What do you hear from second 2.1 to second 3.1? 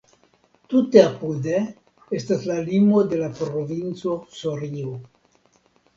estas la limo